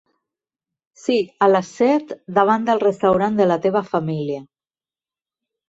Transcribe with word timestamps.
Sí, 1.01 1.17
a 1.47 1.49
les 1.51 1.69
set, 1.81 2.15
davant 2.39 2.67
del 2.71 2.83
restaurant 2.87 3.39
de 3.43 3.49
la 3.53 3.61
teva 3.69 3.87
família. 3.93 4.43